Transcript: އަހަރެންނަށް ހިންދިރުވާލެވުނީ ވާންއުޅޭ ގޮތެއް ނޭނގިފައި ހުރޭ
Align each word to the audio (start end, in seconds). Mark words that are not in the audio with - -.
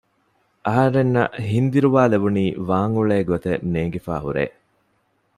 އަހަރެންނަށް 0.65 1.33
ހިންދިރުވާލެވުނީ 1.49 2.45
ވާންއުޅޭ 2.69 3.17
ގޮތެއް 3.29 3.63
ނޭނގިފައި 3.71 4.23
ހުރޭ 4.25 4.45